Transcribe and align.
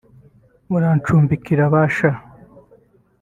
murancumbikira 0.69 1.63
ba 1.73 1.83
sha 1.95 2.11